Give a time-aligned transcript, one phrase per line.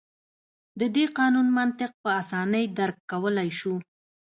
[0.79, 3.75] د دې قانون منطق په اسانۍ درک کولای شو.